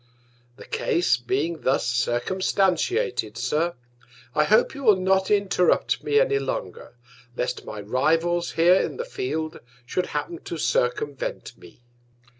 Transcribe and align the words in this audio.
The 0.55 0.65
Case, 0.65 1.15
being 1.15 1.61
thus 1.61 1.85
circumstantiated, 1.85 3.37
Sir, 3.37 3.75
I 4.33 4.45
hope 4.45 4.73
you 4.73 4.81
will 4.83 4.95
not 4.99 5.29
interrupt 5.29 6.03
me 6.03 6.19
any 6.19 6.39
longer, 6.39 6.95
lest 7.37 7.65
my 7.65 7.81
Rivals 7.81 8.53
here 8.53 8.73
in 8.81 8.97
the 8.97 9.05
Field 9.05 9.59
should 9.85 10.07
happen 10.07 10.39
to 10.39 10.57
circumvent 10.57 11.55
me. 11.55 11.83